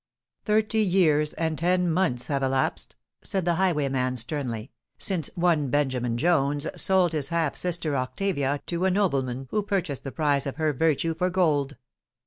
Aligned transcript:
"Thirty 0.45 0.79
years 0.79 1.33
and 1.33 1.59
ten 1.59 1.87
months 1.87 2.25
have 2.25 2.41
elapsed," 2.41 2.95
said 3.21 3.45
the 3.45 3.53
highwayman 3.53 4.17
sternly, 4.17 4.71
"since 4.97 5.29
one 5.35 5.67
Benjamin 5.69 6.15
Bones 6.15 6.65
sold 6.75 7.11
his 7.11 7.29
half 7.29 7.55
sister 7.55 7.95
Octavia 7.95 8.59
to 8.65 8.85
a 8.85 8.89
nobleman 8.89 9.47
who 9.51 9.61
purchased 9.61 10.03
the 10.03 10.11
prize 10.11 10.47
of 10.47 10.55
her 10.55 10.73
virtue 10.73 11.13
for 11.13 11.29
gold!" 11.29 11.77